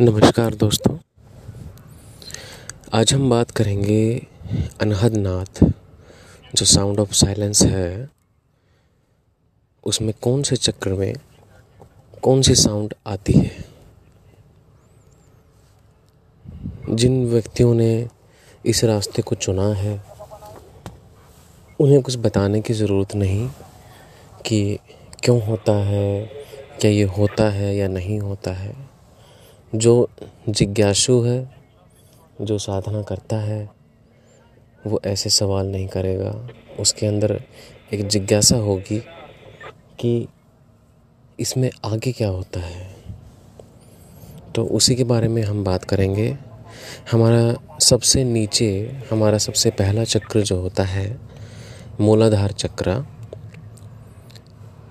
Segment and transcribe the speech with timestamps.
[0.00, 0.98] नमस्कार दोस्तों।
[2.92, 4.26] आज हम बात करेंगे
[4.80, 5.64] अनहद नाथ
[6.54, 8.08] जो साउंड ऑफ़ साइलेंस है,
[9.84, 11.14] उसमें कौन से चक्र में
[12.22, 13.64] कौन सी साउंड आती है?
[16.90, 18.08] जिन व्यक्तियों ने
[18.66, 20.04] इस रास्ते को चुना है,
[21.80, 23.50] उन्हें कुछ बताने की ज़रूरत नहीं
[24.46, 24.78] कि
[25.24, 26.41] क्यों होता है
[26.82, 28.76] क्या ये होता है या नहीं होता है?
[29.74, 30.10] जो
[30.48, 31.50] जिज्ञासु है,
[32.40, 33.70] जो साधना करता है,
[34.86, 36.48] वो ऐसे सवाल नहीं करेगा।
[36.80, 37.42] उसके अंदर
[37.92, 39.02] एक जिज्ञासा होगी
[39.98, 40.28] कि
[41.40, 42.96] इसमें आगे क्या होता है।
[44.54, 46.38] तो उसी के बारे में हम बात करेंगे।
[47.12, 51.18] हमारा सबसे नीचे, हमारा सबसे पहला चक्र जो होता है,
[52.00, 53.06] मूलाधार चक्र।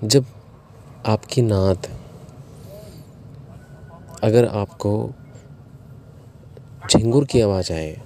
[0.04, 0.26] जब
[1.06, 1.88] आपकी नात
[4.24, 5.12] अगर आपको
[6.90, 8.02] झिंगुर की आवाज़ आए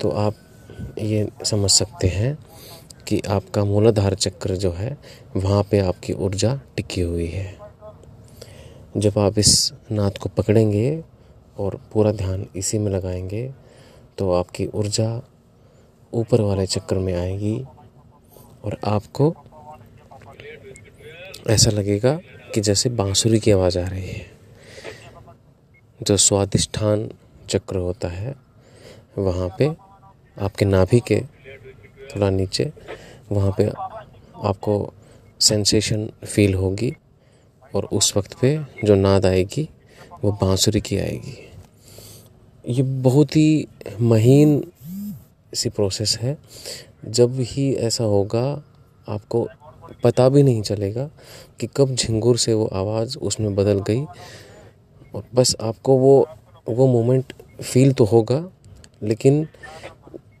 [0.00, 0.34] तो आप
[0.98, 2.38] ये समझ सकते हैं
[3.06, 4.98] कि आपका मूलाधार चक्र जो है,
[5.36, 7.58] वहाँ पे आपकी ऊर्जा टिकी हुई है।
[8.96, 11.04] जब आप इस नाद को पकड़ेंगे
[11.58, 13.54] और पूरा ध्यान इसी में लगाएँगे
[14.18, 15.22] तो आपकी ऊर्जा
[16.14, 17.64] ऊपर वाले चक्र में आएगी
[18.64, 19.34] और आपको
[21.50, 22.20] ऐसा लगेगा
[22.54, 24.30] कि जैसे बांसुरी की आवाज़ आ रही है।
[26.02, 27.10] जो स्वादिष्ठान
[27.48, 28.34] चक्र होता है,
[29.18, 29.70] वहाँ पे
[30.40, 31.20] आपके नाभि के
[32.14, 32.72] थोड़ा नीचे,
[33.32, 33.64] वहाँ पे
[34.44, 34.92] आपको
[35.40, 36.96] सेंसेशन फील होगी
[37.74, 39.70] और उस वक्त पे जो नाद आएगी,
[40.24, 41.50] वो बांसुरी की आएगी।
[42.68, 43.66] ये बहुत ही
[44.00, 44.72] महीन
[45.54, 46.38] सी प्रोसेस है।
[47.04, 48.62] जब ही ऐसा होगा,
[49.08, 49.48] आपको
[50.04, 51.08] पता भी नहीं चलेगा
[51.60, 54.04] कि कब झिंगुर से वो आवाज़ उसमें बदल गई।
[55.14, 56.26] और बस आपको वो
[56.68, 57.32] वो मोमेंट
[57.62, 58.44] फील तो होगा,
[59.02, 59.46] लेकिन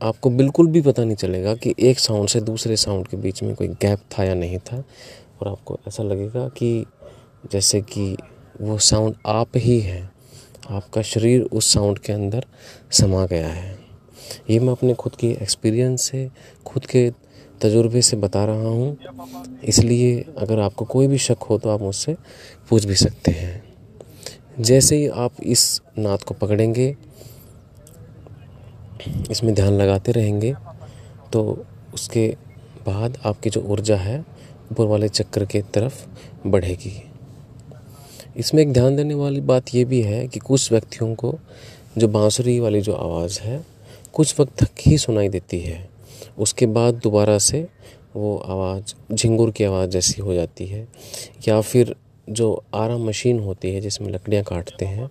[0.02, 3.54] आपको बिल्कुल भी पता नहीं चलेगा कि एक साउंड से दूसरे साउंड के बीच में
[3.54, 4.84] कोई गैप था या नहीं था।
[5.40, 6.86] और आपको ऐसा लगेगा कि
[7.52, 8.16] जैसे कि
[8.60, 10.10] वो साउंड आप ही हैं,
[10.70, 12.44] आपका शरीर उस साउंड के अंदर
[12.90, 13.78] समा गया है।
[14.50, 16.28] ये मैं अपने खुद की एक्सपीरियंस से,
[16.66, 17.10] खुद के
[17.62, 18.96] तजुर्बे से बता रहा हूँ।
[19.64, 22.16] इसलिए अगर आपको कोई भी शक हो तो आप मुझसे
[22.70, 23.62] पूछ भी सकते हैं।
[24.60, 26.94] जैसे ही आप इस नात को पकड़ेंगे,
[29.30, 30.54] इसमें ध्यान लगाते रहेंगे
[31.32, 32.26] तो उसके
[32.86, 34.18] बाद आपकी जो ऊर्जा है,
[34.72, 36.04] ऊपर वाले चक्र के तरफ़
[36.46, 36.92] बढ़ेगी।
[38.36, 41.34] इसमें एक ध्यान देने वाली बात ये भी है कि कुछ व्यक्तियों को
[41.98, 43.64] जो बांसुरी वाली जो आवाज़ है,
[44.12, 45.88] कुछ वक्त तक ही सुनाई देती है।
[46.40, 47.66] उसके बाद दोबारा से
[48.16, 50.86] वो आवाज़, झिंगुर की आवाज़ जैसी हो जाती है।
[51.48, 51.94] या फिर
[52.28, 55.10] जो आरा मशीन होती है जिसमें लकड़ियाँ काटते हैं,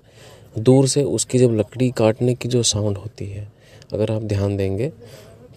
[0.59, 3.51] दूर से उसकी जब लकड़ी काटने की जो साउंड होती है,
[3.93, 4.91] अगर आप ध्यान देंगे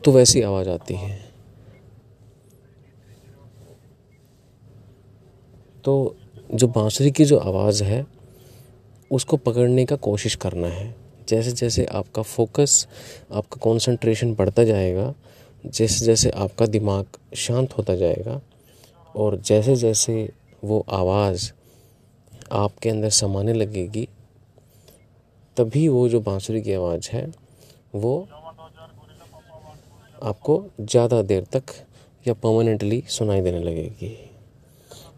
[0.05, 1.21] तो वैसी आवाज़ आती है।
[5.85, 6.17] तो
[6.55, 8.07] जो बांसुरी की जो आवाज़ है,
[9.11, 10.95] उसको पकड़ने का कोशिश करना है।
[11.29, 12.87] जैसे जैसे आपका फोकस
[13.33, 15.15] आपका कंसंट्रेशन बढ़ता जाएगा
[15.65, 18.41] जैसे जैसे आपका दिमाग शांत होता जाएगा
[19.15, 20.29] और जैसे जैसे
[20.65, 21.51] वो आवाज़
[22.53, 24.09] आपके अंदर समाने लगेगी,
[25.57, 27.27] तभी वो जो बांसुरी की आवाज़ है,
[27.95, 28.29] वो
[30.23, 31.73] आपको ज़्यादा देर तक
[32.27, 34.17] या परमानेंटली सुनाई देने लगेगी।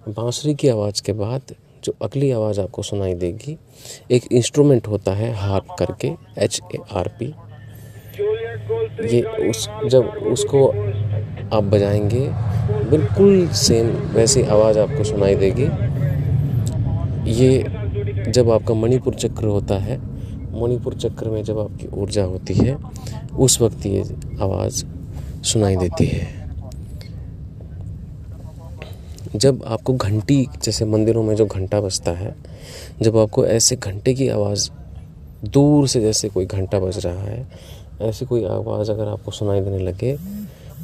[0.08, 1.54] बांसुरी की आवाज़ के बाद
[1.84, 3.56] जो अगली आवाज़ आपको सुनाई देगी,
[4.10, 7.34] एक इंस्ट्रूमेंट होता है हार्प करके एच ए आर पी
[8.20, 10.68] ये उस, जब उसको
[11.56, 12.30] आप बजाएँगे,
[12.90, 15.68] बिल्कुल सेम वैसी आवाज़ आपको सुनाई देगी।
[17.30, 17.64] ये
[18.30, 19.98] जब आपका मणिपुर चक्र होता है,
[20.62, 22.76] मणिपुर चक्र में जब आपकी ऊर्जा होती है,
[23.38, 24.02] उस वक्त ये
[24.40, 24.84] आवाज़
[25.42, 26.44] सुनाई देती है।
[29.36, 32.34] जब आपको घंटी, जैसे मंदिरों में जो घंटा बजता है,
[33.02, 34.70] जब आपको ऐसे घंटे की आवाज़,
[35.44, 37.46] दूर से जैसे कोई घंटा बज रहा है
[38.02, 40.16] ऐसी कोई आवाज़ अगर आपको सुनाई देने लगे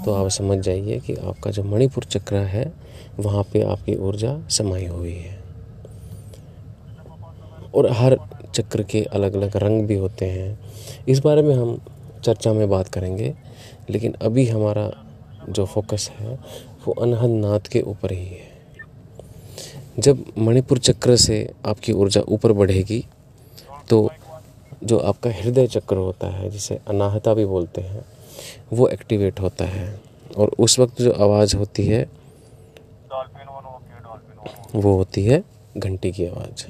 [0.05, 2.73] तो आप समझ जाइए कि आपका जो मणिपुर चक्र है,
[3.19, 5.39] वहाँ पे आपकी ऊर्जा समाई हुई है।
[7.75, 8.19] और हर
[8.55, 10.59] चक्र के अलग अलग रंग भी होते हैं।
[11.09, 11.79] इस बारे में हम
[12.25, 13.35] चर्चा में बात करेंगे,
[13.91, 14.91] लेकिन अभी हमारा
[15.49, 16.39] जो फोकस है,
[16.87, 18.49] वो अनहद नाथ के ऊपर ही है।
[19.99, 23.05] जब मणिपुर चक्र से आपकी ऊर्जा ऊपर बढ़ेगी
[23.91, 24.11] तो
[24.85, 28.05] जो आपका हृदय चक्र होता है, जिसे अनाहता भी बोलते हैं,
[28.73, 30.01] वो एक्टिवेट होता है।
[30.37, 32.11] और उस वक्त जो आवाज़ होती है,
[34.75, 35.45] वो होती है
[35.77, 36.67] घंटी की आवाज़,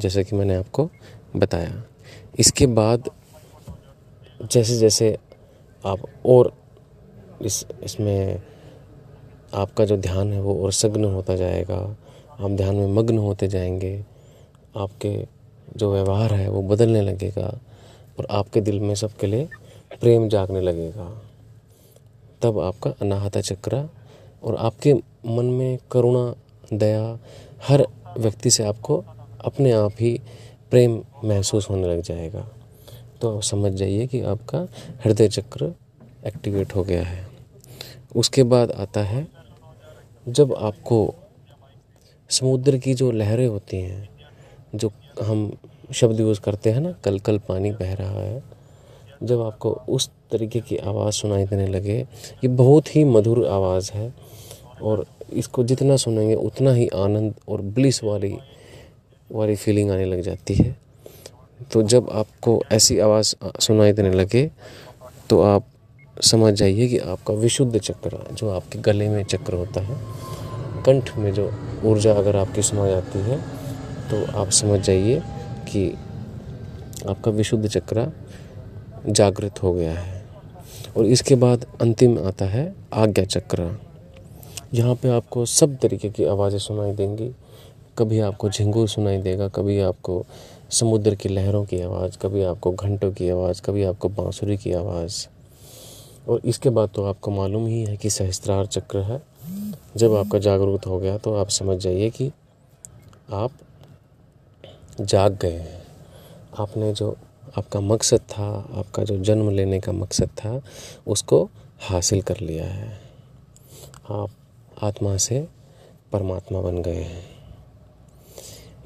[0.00, 0.90] जैसे कि मैंने आपको
[1.36, 1.84] बताया।
[2.38, 3.10] इसके बाद
[4.52, 5.18] जैसे जैसे
[5.86, 6.52] आप और
[7.42, 8.42] इस, इसमें
[9.54, 11.96] आपका जो ध्यान है, वो और सघन होता जाएगा।
[12.40, 14.04] आप ध्यान में मग्न होते जाएँगे।
[14.76, 15.33] आपके
[15.76, 17.60] जो व्यवहार है वो बदलने लगेगा
[18.18, 19.48] और आपके दिल में सबके लिए
[20.00, 21.22] प्रेम जागने लगेगा।
[22.42, 23.88] तब आपका अनाहता चक्र
[24.42, 24.94] और आपके
[25.26, 26.34] मन में करुणा,
[26.72, 27.18] दया
[27.68, 27.86] हर
[28.18, 29.04] व्यक्ति से आपको
[29.44, 30.20] अपने आप ही
[30.70, 32.48] प्रेम महसूस होने लग जाएगा।
[33.20, 34.68] तो आप समझ जाइए कि आपका
[35.04, 35.74] हृदय चक्र
[36.26, 37.26] एक्टिवेट हो गया है।
[38.16, 39.28] उसके बाद आता है,
[40.28, 41.14] जब आपको
[42.30, 44.08] समुद्र की जो लहरें होती हैं,
[44.74, 45.50] जो हम
[45.92, 48.42] शब्द यूज़ करते हैं ना कल कल पानी बह रहा है।
[49.22, 51.98] जब आपको उस तरीके की आवाज़ सुनाई देने लगे,
[52.44, 54.12] ये बहुत ही मधुर आवाज़ है
[54.82, 58.36] और इसको जितना सुनेंगे, उतना ही आनंद और ब्लिस वाली
[59.32, 60.76] वाली फीलिंग आने लग जाती है।
[61.72, 64.50] तो जब आपको ऐसी आवाज़ सुनाई देने लगे
[65.30, 65.66] तो आप
[66.24, 69.96] समझ जाइए कि आपका विशुद्ध चक्र, जो आपके गले में चक्र होता है,
[70.86, 71.50] कंठ में जो
[71.84, 73.38] ऊर्जा अगर आपकी समा जाती है
[74.10, 75.20] तो आप समझ जाइए
[75.68, 75.98] कि
[77.08, 78.12] आपका विशुद्ध चक्र
[79.08, 80.24] जागृत हो गया है।
[80.96, 83.80] और इसके बाद अंतिम आता है आज्ञा चक्र।
[84.74, 87.30] यहाँ पे आपको सब तरीके की आवाज़ें सुनाई देंगी।
[87.98, 90.24] कभी आपको झिंगूर सुनाई देगा, कभी आपको
[90.70, 95.26] समुद्र की लहरों की आवाज़, कभी आपको घंटों की आवाज़, कभी आपको बांसुरी की आवाज़।
[96.28, 99.22] और इसके बाद तो आपको मालूम ही है कि सहस्त्रार चक्र है।
[99.96, 102.32] जब आपका जागरूक हो गया तो आप समझ जाइए कि
[103.32, 103.50] आप
[105.00, 105.82] जाग गए हैं।
[106.58, 107.16] आपने जो,
[107.58, 110.60] आपका मकसद था, आपका जो जन्म लेने का मकसद था,
[111.06, 111.50] उसको
[111.80, 113.00] हासिल कर लिया है।
[114.10, 114.30] आप
[114.82, 115.48] आत्मा से
[116.12, 117.22] परमात्मा बन गए हैं।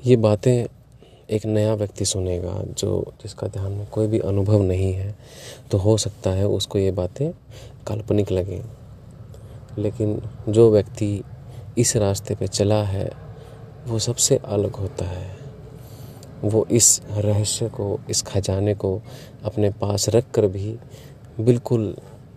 [0.06, 0.66] ये बातें
[1.30, 5.18] एक नया व्यक्ति सुनेगा जो, जिसका ध्यान में कोई भी अनुभव नहीं है
[5.70, 7.30] तो हो सकता है उसको ये बातें
[7.86, 8.62] काल्पनिक लगें।
[9.78, 11.22] लेकिन जो व्यक्ति
[11.78, 13.10] इस रास्ते पे चला है,
[13.86, 15.37] वो सबसे अलग होता है।
[16.44, 19.02] वो इस रहस्य को, इस खजाने को
[19.44, 20.78] अपने पास रख कर भी
[21.40, 21.96] बिल्कुल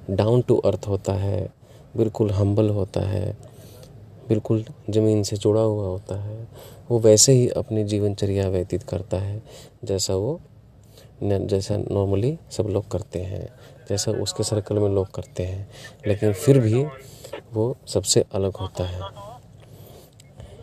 [0.10, 1.50] डाउन टू अर्थ होता है,
[1.98, 3.38] बिल्कुल हम्बल होता है,
[4.30, 6.48] बिल्कुल ज़मीन से जुड़ा हुआ होता है।
[6.92, 9.44] वो वैसे ही अपनी जीवनचर्या व्यतीत करता है,
[9.84, 10.40] जैसा वो
[11.24, 13.50] जैसा नॉर्मली सब लोग करते हैं,
[13.90, 15.70] जैसा उसके सर्कल में लोग करते हैं।
[16.08, 16.86] लेकिन फिर भी
[17.54, 19.02] वो सबसे अलग होता है।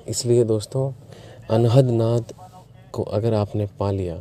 [0.08, 0.92] इसलिए दोस्तों,
[1.50, 2.32] अनहद नाद
[2.98, 4.16] को अगर आपने पा लिया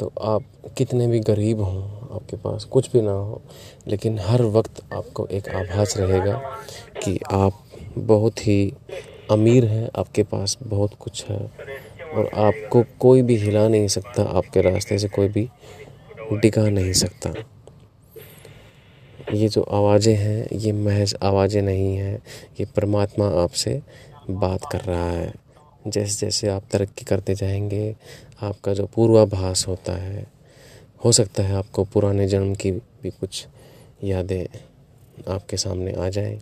[0.00, 0.44] तो आप
[0.78, 3.40] कितने भी गरीब हों आपके पास, कुछ भी ना हो,
[3.88, 6.32] लेकिन हर वक्त आपको एक आभास रहेगा
[7.02, 7.62] कि आप
[7.98, 8.72] बहुत ही
[9.30, 11.38] अमीर हैं, आपके पास बहुत कुछ है,
[12.14, 15.48] और आपको कोई भी हिला नहीं सकता, आपके रास्ते से कोई भी
[16.32, 17.34] डिगा नहीं सकता।
[19.32, 22.18] ये जो आवाज़ें हैं, ये महज आवाज़ें नहीं हैं,
[22.60, 23.80] ये परमात्मा आपसे
[24.30, 25.32] बात कर रहा है।
[25.86, 27.96] जैसे जैसे आप तरक्की करते जाएँगे,
[28.42, 30.26] आपका जो पूर्वाभास होता है,
[31.04, 33.46] हो सकता है आपको पुराने जन्म की भी कुछ
[34.04, 34.46] यादें
[35.28, 36.38] आपके सामने आ जाएँ।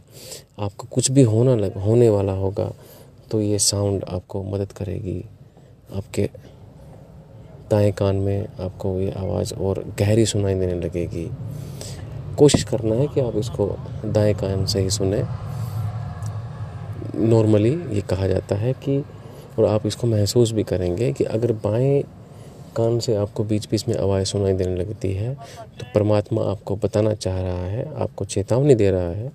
[0.60, 2.72] आपको कुछ भी होना लग, होने वाला होगा
[3.30, 5.24] तो ये साउंड आपको मदद करेगी।
[5.96, 6.30] आपके
[7.70, 11.28] दाएँ कान में आपको ये आवाज़ और गहरी सुनाई देने लगेगी।
[12.38, 13.66] कोशिश करना है कि आप इसको
[14.04, 15.22] दाएँ कान से ही सुने।
[17.14, 19.04] नॉर्मली ये कहा जाता है कि
[19.58, 22.02] और आप इसको महसूस भी करेंगे कि अगर बाएँ
[22.76, 25.34] कान से आपको बीच बीच में आवाज़ सुनाई देने लगती है
[25.78, 29.32] तो परमात्मा आपको बताना चाह रहा है, आपको चेतावनी दे रहा है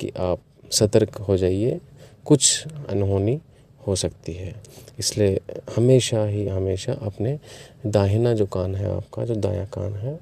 [0.00, 0.40] कि आप
[0.72, 1.78] सतर्क हो जाइए,
[2.26, 3.40] कुछ अनहोनी
[3.86, 4.54] हो सकती है।
[4.98, 5.40] इसलिए
[5.76, 7.38] हमेशा ही, हमेशा अपने
[7.86, 10.18] दाहिना जो कान है आपका, जो दाया कान है,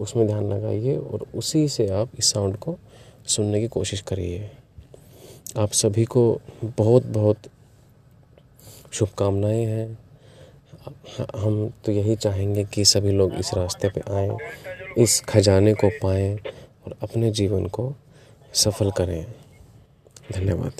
[0.00, 2.76] उसमें ध्यान लगाइए और उसी से आप इस साउंड को
[3.26, 4.50] सुनने की कोशिश करिए।
[5.56, 7.48] आप सभी को बहुत बहुत
[8.92, 9.98] शुभकामनाएँ हैं।
[11.36, 14.36] हम तो यही चाहेंगे कि सभी लोग इस रास्ते पे आएँ,
[14.98, 16.38] इस खजाने को पाएँ
[16.86, 17.94] और अपने जीवन को
[18.54, 19.26] सफल करें।
[20.32, 20.72] धन्यवाद।